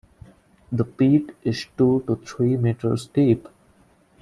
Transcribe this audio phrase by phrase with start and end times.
[0.71, 3.47] The peat is two to three metres deep.